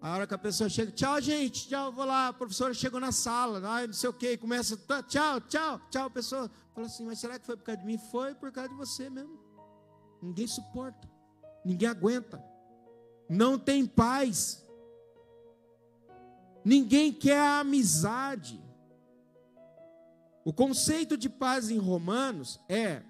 [0.00, 2.28] A hora que a pessoa chega, tchau, gente, tchau, vou lá.
[2.28, 6.06] A professora chegou na sala, não sei o que, começa, tá, tchau, tchau, tchau.
[6.06, 7.98] A pessoa fala assim, mas será que foi por causa de mim?
[8.10, 9.38] Foi por causa de você mesmo.
[10.20, 11.08] Ninguém suporta,
[11.64, 12.44] ninguém aguenta,
[13.30, 14.66] não tem paz,
[16.64, 18.67] ninguém quer a amizade.
[20.48, 23.02] O conceito de paz em Romanos é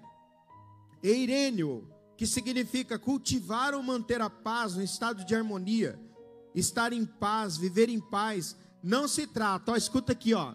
[1.01, 5.97] eirênio, que significa cultivar ou manter a paz no estado de harmonia,
[6.53, 8.57] estar em paz, viver em paz.
[8.83, 10.53] Não se trata, ó, escuta aqui, ó.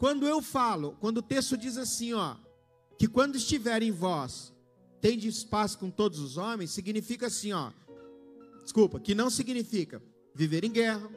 [0.00, 2.34] Quando eu falo, quando o texto diz assim, ó,
[2.98, 4.52] que quando estiver em vós,
[5.00, 7.70] tende paz com todos os homens, significa assim, ó.
[8.64, 10.02] Desculpa, que não significa
[10.34, 11.08] viver em guerra,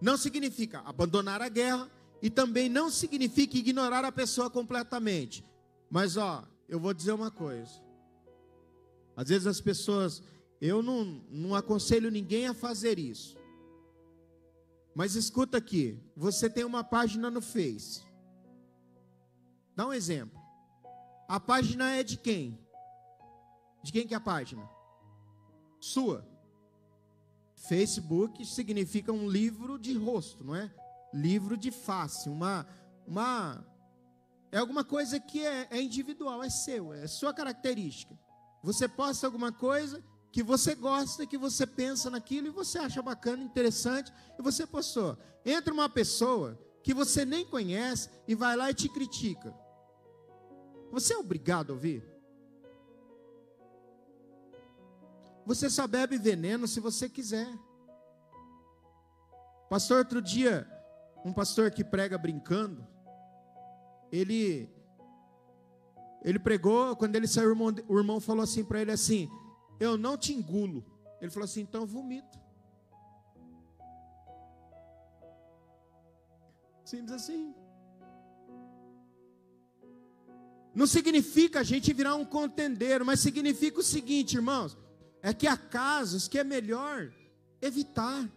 [0.00, 5.44] não significa abandonar a guerra e também não significa ignorar a pessoa completamente.
[5.90, 7.80] Mas ó, eu vou dizer uma coisa.
[9.16, 10.22] Às vezes as pessoas,
[10.60, 13.36] eu não, não aconselho ninguém a fazer isso.
[14.94, 18.02] Mas escuta aqui, você tem uma página no Face.
[19.74, 20.38] Dá um exemplo.
[21.28, 22.58] A página é de quem?
[23.82, 24.68] De quem que é a página?
[25.80, 26.26] Sua.
[27.54, 30.72] Facebook significa um livro de rosto, não é?
[31.12, 32.66] Livro de face, uma
[33.06, 33.64] uma
[34.50, 38.18] é alguma coisa que é, é individual, é seu, é sua característica.
[38.62, 43.42] Você posta alguma coisa que você gosta, que você pensa naquilo e você acha bacana,
[43.42, 45.18] interessante, e você postou.
[45.44, 49.54] Entra uma pessoa que você nem conhece e vai lá e te critica.
[50.90, 52.04] Você é obrigado a ouvir?
[55.44, 57.48] Você só bebe veneno se você quiser.
[59.68, 60.66] Pastor, outro dia,
[61.24, 62.86] um pastor que prega brincando,
[64.10, 64.68] ele
[66.22, 69.30] ele pregou, quando ele saiu, o irmão, o irmão falou assim para ele assim:
[69.78, 70.84] Eu não te engulo.
[71.20, 72.38] Ele falou assim: Então vomito.
[76.84, 77.54] Simples assim.
[80.74, 84.76] Não significa a gente virar um contendeiro, mas significa o seguinte, irmãos:
[85.22, 87.12] é que há casos que é melhor
[87.60, 88.28] evitar.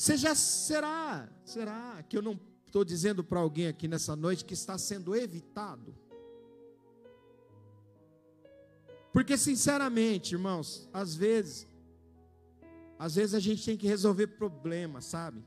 [0.00, 4.78] Seja será, será que eu não Estou dizendo para alguém aqui nessa noite que está
[4.78, 5.92] sendo evitado.
[9.12, 11.66] Porque sinceramente, irmãos, às vezes
[12.96, 15.42] às vezes a gente tem que resolver problemas, sabe?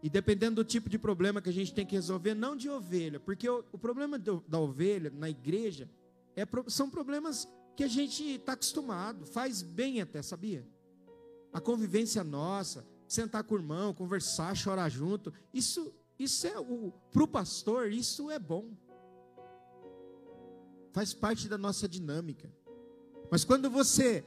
[0.00, 3.18] E dependendo do tipo de problema que a gente tem que resolver, não de ovelha,
[3.18, 5.90] porque o, o problema do, da ovelha na igreja
[6.36, 10.64] é, são problemas que a gente está acostumado, faz bem até, sabia?
[11.52, 15.32] A convivência nossa, sentar com o irmão, conversar, chorar junto.
[15.52, 18.70] Isso, isso é o para o pastor, isso é bom.
[20.92, 22.52] Faz parte da nossa dinâmica.
[23.30, 24.24] Mas quando você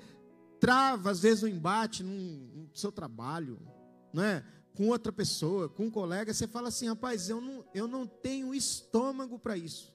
[0.60, 3.60] trava, às vezes, um embate no seu trabalho,
[4.14, 4.46] não é?
[4.76, 8.54] com outra pessoa, com um colega, você fala assim, rapaz, eu não, eu não tenho
[8.56, 9.94] estômago para isso.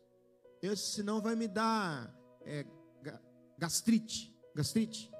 [0.62, 2.64] Eu, senão vai me dar é,
[3.59, 4.35] gastrite.
[4.55, 5.11] Gastrite.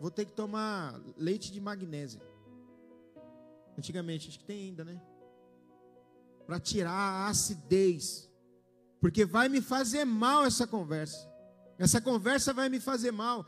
[0.00, 2.20] Vou ter que tomar leite de magnésia.
[3.78, 5.00] Antigamente, acho que tem ainda, né?
[6.46, 8.28] Para tirar a acidez.
[9.00, 11.28] Porque vai me fazer mal essa conversa.
[11.78, 13.46] Essa conversa vai me fazer mal.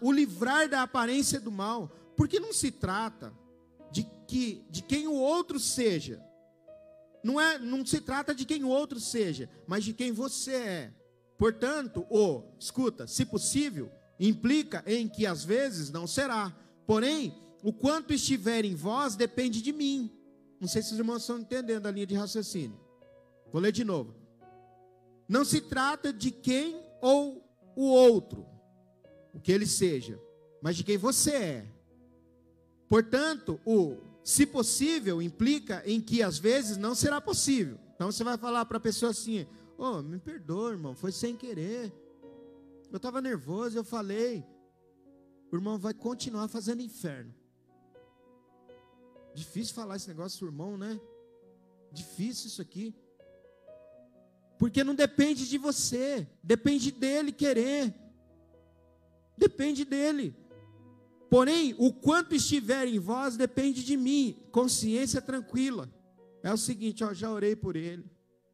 [0.00, 1.88] o livrar da aparência do mal.
[2.16, 3.32] Porque não se trata
[3.92, 6.22] de que de quem o outro seja.
[7.22, 10.94] Não é, não se trata de quem o outro seja, mas de quem você é.
[11.36, 16.54] Portanto, o, escuta, se possível, implica em que às vezes não será.
[16.86, 20.10] Porém, o quanto estiver em vós depende de mim.
[20.60, 22.78] Não sei se os irmãos estão entendendo a linha de raciocínio.
[23.50, 24.14] Vou ler de novo.
[25.28, 27.44] Não se trata de quem ou
[27.76, 28.46] o outro,
[29.32, 30.20] o que ele seja,
[30.60, 31.66] mas de quem você é.
[32.88, 37.78] Portanto, o se possível implica em que às vezes não será possível.
[37.94, 39.46] Então você vai falar para a pessoa assim:
[39.78, 41.92] "Ô, oh, me perdoa, irmão, foi sem querer.
[42.90, 44.44] Eu estava nervoso, eu falei.
[45.50, 47.34] O irmão vai continuar fazendo inferno.
[49.34, 51.00] Difícil falar esse negócio, irmão, né?
[51.92, 52.94] Difícil isso aqui.
[54.58, 57.94] Porque não depende de você, depende dele querer.
[59.36, 60.36] Depende dele.
[61.30, 64.36] Porém, o quanto estiver em vós depende de mim.
[64.50, 65.88] Consciência tranquila.
[66.42, 68.04] É o seguinte, ó, já orei por ele,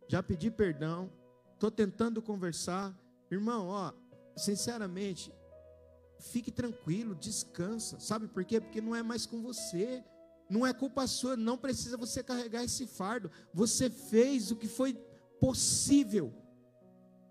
[0.08, 1.10] já pedi perdão,
[1.54, 2.94] estou tentando conversar.
[3.30, 3.92] Irmão, ó,
[4.36, 5.32] sinceramente,
[6.18, 7.98] fique tranquilo, descansa.
[8.00, 8.60] Sabe por quê?
[8.60, 10.04] Porque não é mais com você.
[10.48, 13.30] Não é culpa sua, não precisa você carregar esse fardo.
[13.52, 14.94] Você fez o que foi
[15.40, 16.32] possível.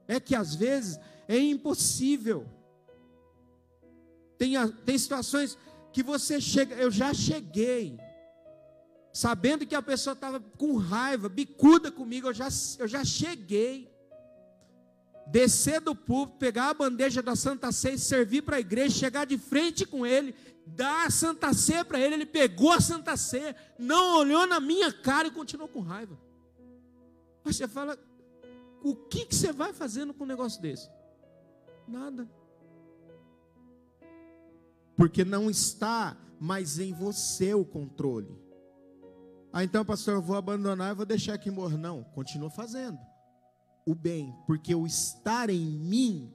[0.08, 2.48] É que às vezes é impossível.
[4.38, 4.54] Tem,
[4.86, 5.58] tem situações
[5.94, 7.98] que você chega, eu já cheguei,
[9.14, 12.50] sabendo que a pessoa estava com raiva, bicuda comigo, eu já,
[12.80, 13.90] eu já cheguei.
[15.28, 19.38] Descer do púlpito, pegar a bandeja da Santa Ceia, servir para a igreja, chegar de
[19.38, 24.20] frente com ele, dar a Santa Ceia para ele, ele pegou a Santa Ceia, não
[24.20, 26.18] olhou na minha cara e continuou com raiva.
[27.44, 27.98] Mas você fala,
[28.84, 30.90] o que, que você vai fazendo com um negócio desse?
[31.88, 32.28] Nada.
[34.96, 38.36] Porque não está mais em você o controle.
[39.52, 41.78] Ah, então, pastor, eu vou abandonar e vou deixar aqui morrer.
[41.78, 43.00] Não, continua fazendo
[43.86, 46.34] o bem, porque o estar em mim,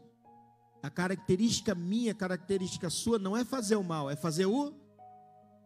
[0.83, 4.75] a característica minha, a característica sua, não é fazer o mal, é fazer o,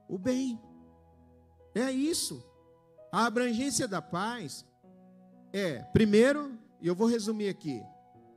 [0.08, 0.60] o bem.
[1.74, 2.44] É isso.
[3.12, 4.66] A abrangência da paz
[5.52, 7.80] é, primeiro, e eu vou resumir aqui: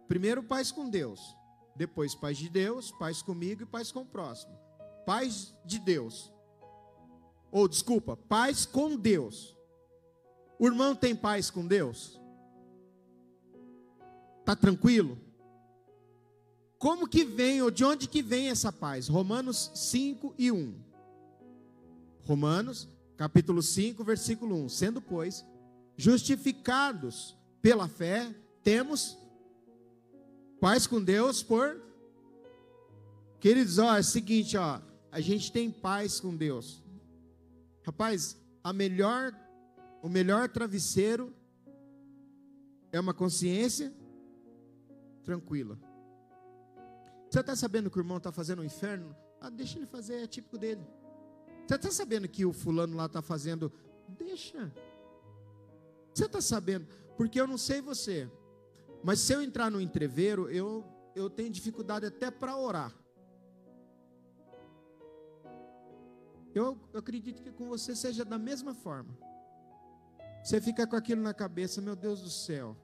[0.08, 1.36] primeiro, paz com Deus,
[1.76, 4.56] depois, paz de Deus, paz comigo e paz com o próximo.
[5.04, 6.32] Paz de Deus,
[7.52, 9.58] ou desculpa, paz com Deus.
[10.60, 12.20] O irmão tem paz com Deus?
[14.40, 15.27] Está tranquilo?
[16.78, 19.08] Como que vem, ou de onde que vem essa paz?
[19.08, 20.76] Romanos 5 e 1.
[22.24, 24.70] Romanos, capítulo 5, versículo 1.
[24.70, 25.44] Sendo, pois,
[25.96, 29.18] justificados pela fé, temos
[30.60, 31.82] paz com Deus por.
[33.40, 34.80] Queridos, ó, é o seguinte, ó,
[35.12, 36.84] a gente tem paz com Deus.
[37.84, 39.34] Rapaz, a melhor,
[40.04, 41.34] o melhor travesseiro
[42.92, 43.92] é uma consciência
[45.24, 45.87] tranquila.
[47.38, 49.16] Você está sabendo que o irmão está fazendo um inferno?
[49.40, 50.82] Ah, deixa ele fazer, é típico dele.
[51.68, 53.72] Você está sabendo que o fulano lá está fazendo?
[54.08, 54.74] Deixa.
[56.12, 56.88] Você está sabendo?
[57.16, 58.28] Porque eu não sei você,
[59.04, 60.84] mas se eu entrar no entreveiro, eu,
[61.16, 62.92] eu tenho dificuldade até para orar.
[66.56, 69.16] Eu, eu acredito que com você seja da mesma forma.
[70.44, 72.76] Você fica com aquilo na cabeça, meu Deus do céu.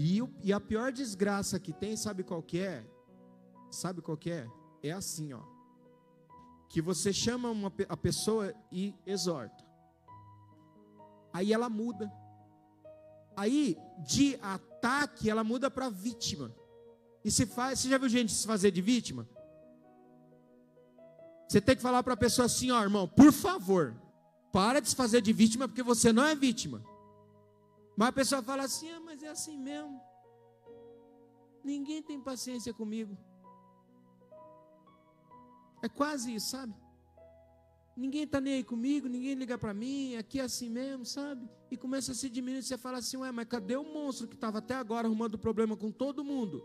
[0.00, 2.86] E, e a pior desgraça que tem, sabe qual que é?
[3.68, 4.48] Sabe qual que é?
[4.80, 5.42] É assim, ó.
[6.68, 9.66] Que você chama uma, a pessoa e exorta.
[11.32, 12.12] Aí ela muda.
[13.36, 16.54] Aí, de ataque, ela muda para vítima.
[17.24, 19.28] E se faz, você já viu gente se fazer de vítima?
[21.48, 23.96] Você tem que falar para a pessoa assim, ó, irmão, por favor,
[24.52, 26.84] para de se fazer de vítima, porque você não é vítima.
[27.98, 30.00] Mas a pessoa fala assim, ah, mas é assim mesmo.
[31.70, 33.14] Ninguém tem paciência comigo.
[35.82, 36.74] É quase isso, sabe?
[37.98, 41.48] ninguém está nem aí comigo, ninguém liga para mim, aqui é assim mesmo, sabe?
[41.68, 44.58] E começa a se diminuir, você fala assim, ué, mas cadê o monstro que estava
[44.58, 46.64] até agora arrumando problema com todo mundo?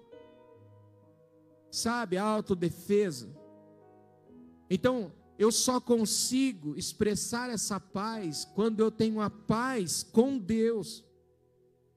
[1.71, 3.35] Sabe, a autodefesa.
[4.69, 11.03] Então, eu só consigo expressar essa paz quando eu tenho a paz com Deus.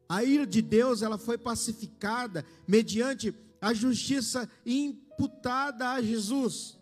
[0.08, 6.78] A ira de Deus, ela foi pacificada mediante a justiça imputada a Jesus.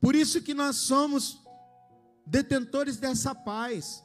[0.00, 1.38] Por isso que nós somos
[2.26, 4.04] detentores dessa paz.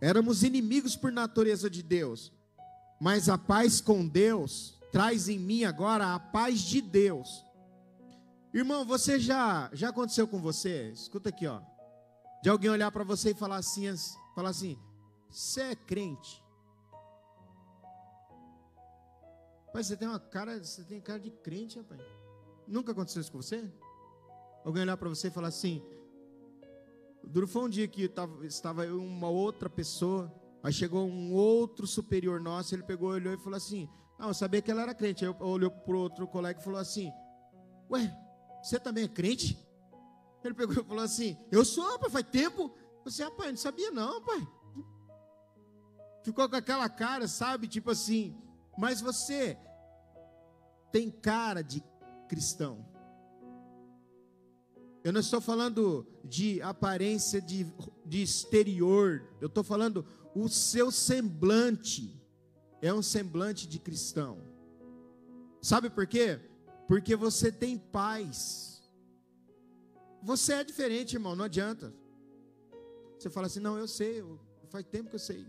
[0.00, 2.32] Éramos inimigos por natureza de Deus,
[3.00, 7.44] mas a paz com Deus traz em mim agora a paz de Deus.
[8.52, 10.90] Irmão, você já já aconteceu com você?
[10.90, 11.60] Escuta aqui, ó.
[12.42, 13.86] De alguém olhar para você e falar assim,
[14.34, 14.76] falar assim:
[15.30, 16.44] "Você é crente?"
[19.72, 22.00] Pai, você tem uma cara, você tem cara de crente, rapaz.
[22.66, 23.70] Nunca aconteceu isso com você?
[24.64, 25.82] Alguém olhar para você e falar assim.
[27.22, 31.86] Duro foi um dia que tava, estava eu uma outra pessoa, aí chegou um outro
[31.86, 35.24] superior nosso, ele pegou, olhou e falou assim: Não, eu sabia que ela era crente.
[35.24, 37.12] Aí eu olhou para outro colega e falou assim:
[37.90, 38.12] Ué,
[38.62, 39.58] você também é crente?
[40.42, 42.74] Ele pegou e falou assim: Eu sou, pai, faz tempo.
[43.04, 44.46] Eu disse, rapaz, não sabia não, pai.
[46.22, 47.66] Ficou com aquela cara, sabe?
[47.66, 48.36] Tipo assim,
[48.76, 49.58] mas você
[50.92, 51.82] tem cara de
[52.28, 52.86] cristão.
[55.02, 57.66] Eu não estou falando de aparência de,
[58.04, 60.04] de exterior, eu estou falando
[60.34, 62.20] o seu semblante
[62.82, 64.38] é um semblante de cristão.
[65.60, 66.40] Sabe por quê?
[66.88, 68.82] Porque você tem paz.
[70.22, 71.94] Você é diferente, irmão, não adianta.
[73.18, 74.40] Você fala assim: não, eu sei, eu,
[74.70, 75.46] faz tempo que eu sei.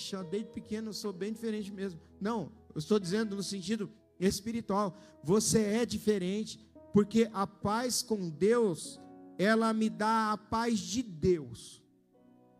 [0.00, 2.00] Já desde pequeno eu sou bem diferente mesmo.
[2.20, 4.96] Não, eu estou dizendo no sentido espiritual.
[5.22, 6.58] Você é diferente
[6.92, 9.00] porque a paz com Deus,
[9.38, 11.82] ela me dá a paz de Deus.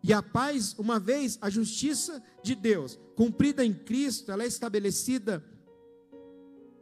[0.03, 5.45] E a paz, uma vez a justiça de Deus, cumprida em Cristo, ela é estabelecida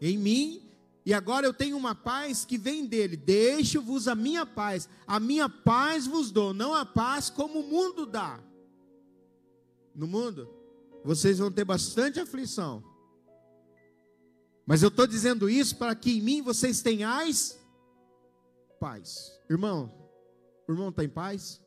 [0.01, 0.67] em mim,
[1.07, 3.17] e agora eu tenho uma paz que vem dele.
[3.17, 8.05] Deixo-vos a minha paz, a minha paz vos dou, não a paz como o mundo
[8.05, 8.41] dá.
[9.97, 10.47] No mundo,
[11.03, 12.84] vocês vão ter bastante aflição.
[14.66, 17.59] Mas eu estou dizendo isso para que em mim vocês tenhais
[18.78, 19.40] paz.
[19.49, 19.90] Irmão,
[20.68, 21.62] o irmão está em paz?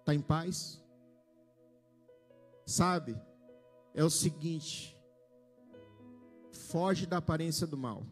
[0.00, 0.82] Está em paz?
[2.66, 3.16] Sabe,
[3.94, 4.98] é o seguinte:
[6.50, 8.04] foge da aparência do mal.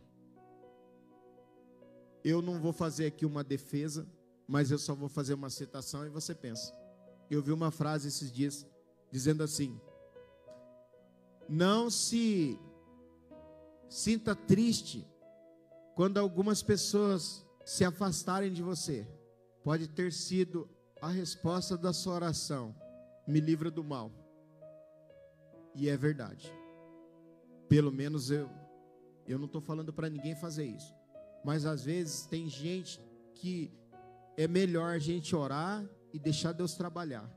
[2.22, 4.06] Eu não vou fazer aqui uma defesa,
[4.46, 6.79] mas eu só vou fazer uma citação e você pensa.
[7.30, 8.66] Eu vi uma frase esses dias
[9.10, 9.80] dizendo assim:
[11.48, 12.58] não se
[13.88, 15.06] sinta triste
[15.94, 19.06] quando algumas pessoas se afastarem de você.
[19.62, 20.68] Pode ter sido
[21.00, 22.74] a resposta da sua oração:
[23.26, 24.10] me livra do mal.
[25.74, 26.52] E é verdade.
[27.68, 28.50] Pelo menos eu
[29.26, 30.92] eu não estou falando para ninguém fazer isso.
[31.44, 33.00] Mas às vezes tem gente
[33.34, 33.72] que
[34.36, 37.28] é melhor a gente orar e deixar Deus trabalhar.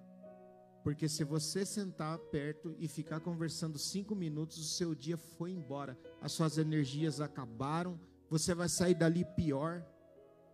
[0.83, 5.97] Porque se você sentar perto e ficar conversando cinco minutos, o seu dia foi embora.
[6.21, 7.97] As suas energias acabaram.
[8.29, 9.85] Você vai sair dali pior.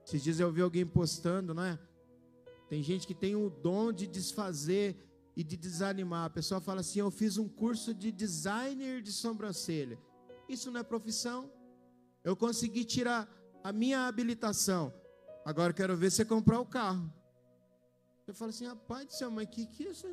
[0.05, 1.79] Esses dias eu vi alguém postando, não é?
[2.69, 4.95] Tem gente que tem o dom de desfazer
[5.35, 6.25] e de desanimar.
[6.25, 9.97] A pessoa fala assim: Eu fiz um curso de designer de sobrancelha.
[10.47, 11.51] Isso não é profissão.
[12.23, 13.27] Eu consegui tirar
[13.63, 14.93] a minha habilitação.
[15.43, 17.11] Agora quero ver você comprar o carro.
[18.29, 20.07] Eu falo assim, rapaz do céu, mas que que é isso?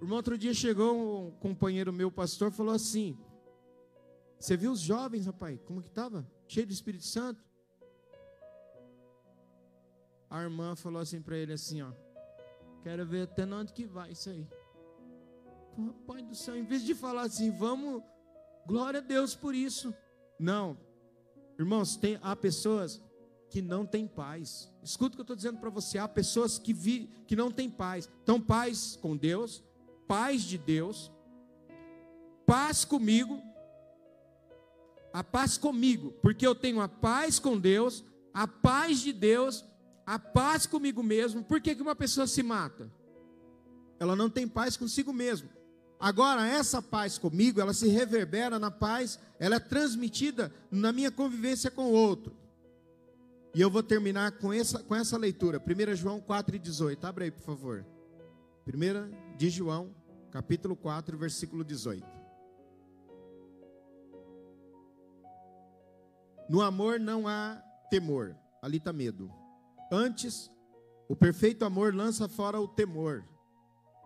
[0.00, 3.16] Irmão, outro dia chegou um companheiro meu, pastor, falou assim:
[4.36, 5.56] Você viu os jovens, rapaz?
[5.64, 6.28] Como que estava?
[6.48, 7.44] Cheio do Espírito Santo?
[10.28, 11.92] A irmã falou assim para ele assim, ó.
[12.82, 14.44] Quero ver até onde que vai isso aí.
[15.78, 18.02] Rapaz do céu, em vez de falar assim, vamos,
[18.66, 19.94] glória a Deus por isso.
[20.40, 20.76] Não.
[21.56, 23.00] Irmãos, tem, há pessoas
[23.54, 24.68] que não tem paz.
[24.82, 25.96] Escuta o que eu estou dizendo para você.
[25.96, 28.10] Há pessoas que, vi, que não têm paz.
[28.24, 29.62] Então, paz com Deus,
[30.08, 31.08] paz de Deus,
[32.44, 33.40] paz comigo,
[35.12, 38.02] a paz comigo, porque eu tenho a paz com Deus,
[38.32, 39.64] a paz de Deus,
[40.04, 41.44] a paz comigo mesmo.
[41.44, 42.90] Por que, que uma pessoa se mata?
[44.00, 45.48] Ela não tem paz consigo mesmo.
[46.00, 51.70] Agora, essa paz comigo, ela se reverbera na paz, ela é transmitida na minha convivência
[51.70, 52.42] com o outro.
[53.54, 55.62] E eu vou terminar com essa, com essa leitura.
[55.62, 57.04] 1 João 4,18.
[57.04, 57.86] Abre aí, por favor.
[58.66, 59.94] 1 de João,
[60.30, 62.04] capítulo 4, versículo 18.
[66.48, 69.30] No amor não há temor, ali está medo.
[69.90, 70.50] Antes,
[71.08, 73.24] o perfeito amor lança fora o temor,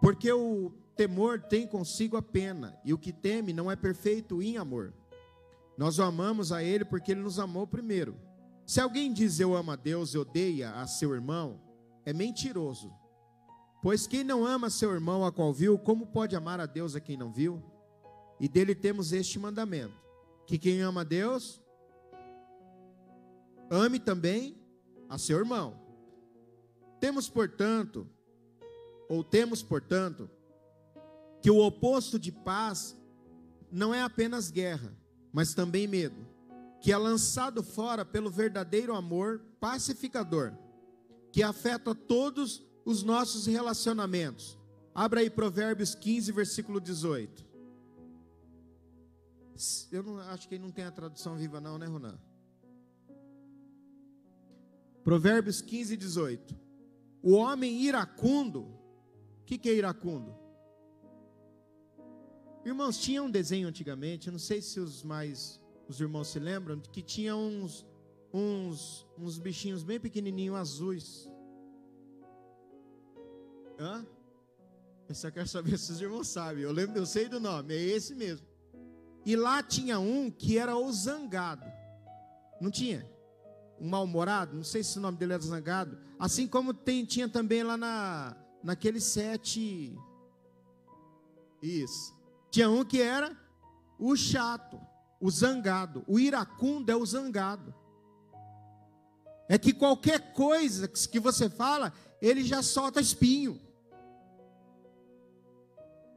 [0.00, 4.56] porque o temor tem consigo a pena, e o que teme não é perfeito em
[4.56, 4.92] amor.
[5.76, 8.27] Nós o amamos a Ele porque Ele nos amou primeiro.
[8.68, 11.58] Se alguém diz eu amo a Deus e odeia a seu irmão,
[12.04, 12.92] é mentiroso.
[13.82, 17.00] Pois quem não ama seu irmão a qual viu, como pode amar a Deus a
[17.00, 17.62] quem não viu?
[18.38, 19.94] E dele temos este mandamento:
[20.46, 21.62] que quem ama a Deus,
[23.70, 24.62] ame também
[25.08, 25.80] a seu irmão.
[27.00, 28.06] Temos, portanto,
[29.08, 30.28] ou temos, portanto,
[31.40, 32.94] que o oposto de paz
[33.72, 34.94] não é apenas guerra,
[35.32, 36.37] mas também medo
[36.80, 40.52] que é lançado fora pelo verdadeiro amor pacificador,
[41.32, 44.58] que afeta todos os nossos relacionamentos.
[44.94, 47.46] Abra aí Provérbios 15, versículo 18.
[49.90, 52.18] Eu não, acho que não tem a tradução viva, não, né, Ronan?
[55.02, 56.56] Provérbios 15, 18.
[57.22, 60.36] O homem iracundo, o que, que é iracundo?
[62.64, 67.02] Irmãos, tinha um desenho antigamente, não sei se os mais os irmãos se lembram, que
[67.02, 67.86] tinha uns
[68.32, 71.28] uns uns bichinhos bem pequenininhos azuis.
[73.78, 74.06] Hã?
[75.08, 76.62] Eu só quero saber se os irmãos sabem.
[76.62, 78.46] Eu lembro, eu sei do nome, é esse mesmo.
[79.24, 81.64] E lá tinha um que era o zangado.
[82.60, 83.08] Não tinha?
[83.80, 85.98] Um mal-humorado, não sei se o nome dele era zangado.
[86.18, 89.96] Assim como tem, tinha também lá na, naquele sete.
[91.62, 92.14] Isso.
[92.50, 93.36] Tinha um que era
[93.98, 94.78] o chato,
[95.20, 96.04] o zangado.
[96.06, 97.74] O iracundo é o zangado.
[99.48, 103.60] É que qualquer coisa que você fala, ele já solta espinho.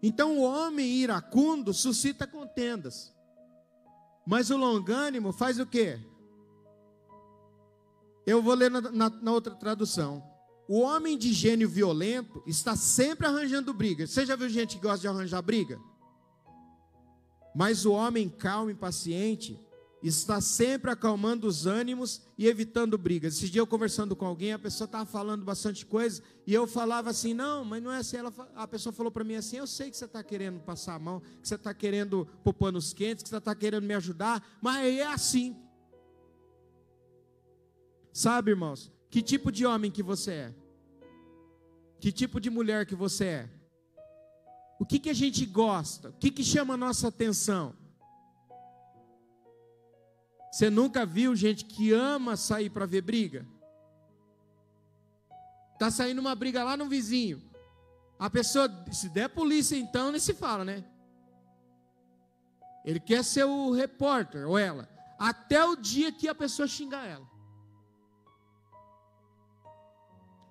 [0.04, 3.14] Então o homem iracundo suscita contendas.
[4.26, 6.00] Mas o longânimo faz o quê?
[8.26, 10.24] Eu vou ler na, na, na, outra tradução.
[10.68, 14.06] O homem de gênio violento está sempre arranjando briga.
[14.06, 15.80] Você já viu gente que gosta de arranjar briga?
[17.54, 19.60] Mas o homem calmo e paciente
[20.02, 23.36] está sempre acalmando os ânimos e evitando brigas.
[23.36, 27.10] Esse dia eu conversando com alguém, a pessoa estava falando bastante coisa, e eu falava
[27.10, 28.18] assim: não, mas não é assim.
[28.18, 31.00] Ela, a pessoa falou para mim assim: eu sei que você está querendo passar a
[31.00, 34.86] mão, que você está querendo pôr panos quentes, que você está querendo me ajudar, mas
[34.86, 35.56] é assim.
[38.12, 40.56] Sabe, irmãos, que tipo de homem que você é?
[42.00, 43.50] Que tipo de mulher que você é?
[44.82, 46.10] O que, que a gente gosta?
[46.10, 47.76] O que, que chama a nossa atenção?
[50.52, 53.46] Você nunca viu gente que ama sair para ver briga?
[55.78, 57.44] Tá saindo uma briga lá no vizinho.
[58.18, 60.84] A pessoa, se der polícia então, nem se fala, né?
[62.84, 64.90] Ele quer ser o repórter, ou ela.
[65.20, 67.30] Até o dia que a pessoa xingar ela.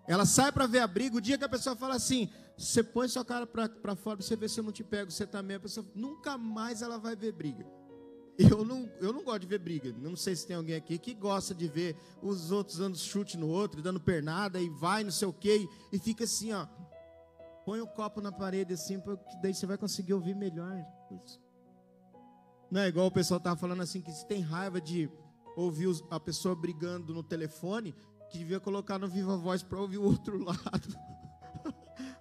[0.07, 3.09] Ela sai para ver a briga, o dia que a pessoa fala assim, você põe
[3.09, 5.87] sua cara para fora, você vê se eu não te pego, você também, a pessoa
[5.95, 7.67] nunca mais ela vai ver briga.
[8.39, 9.95] Eu não, eu não gosto de ver briga.
[9.99, 13.49] Não sei se tem alguém aqui que gosta de ver os outros dando chute no
[13.49, 16.67] outro, dando pernada e vai, não sei o quê, e, fica assim, ó.
[17.65, 20.85] Põe o copo na parede assim, porque daí você vai conseguir ouvir melhor.
[22.71, 25.11] Não é igual o pessoal estava falando assim, que se tem raiva de
[25.57, 27.95] ouvir a pessoa brigando no telefone,
[28.31, 30.95] que devia colocar no Viva Voz para ouvir o outro lado.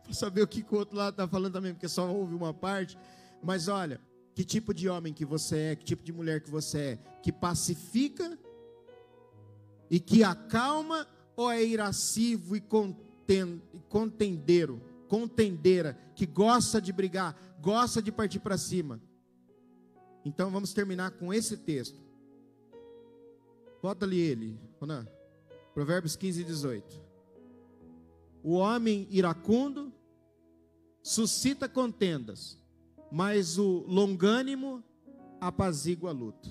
[0.09, 2.97] Para saber o que, o outro lado está falando também, porque só ouve uma parte.
[3.43, 4.01] Mas olha,
[4.33, 7.31] que tipo de homem que você é, que tipo de mulher que você é, que
[7.31, 8.37] pacifica
[9.89, 12.61] e que acalma ou é irascivo e
[13.87, 18.99] contendeiro, contendeira, que gosta de brigar, gosta de partir para cima.
[20.25, 21.99] Então vamos terminar com esse texto.
[23.81, 25.07] Bota ali ele, Ronan.
[25.73, 26.99] Provérbios 15 e 18.
[28.43, 29.93] O homem iracundo
[31.01, 32.57] suscita contendas,
[33.11, 34.83] mas o longânimo
[35.39, 36.49] apazigua a luta.